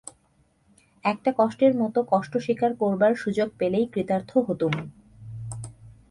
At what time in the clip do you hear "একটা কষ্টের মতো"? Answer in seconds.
1.05-1.99